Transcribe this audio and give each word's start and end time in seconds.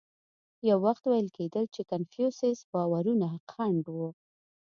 یو 0.69 0.77
وخت 0.87 1.03
ویل 1.07 1.27
کېدل 1.37 1.65
چې 1.75 1.81
کنفوسیوس 1.91 2.59
باورونه 2.71 3.27
خنډ 3.51 3.83
و. 3.95 3.97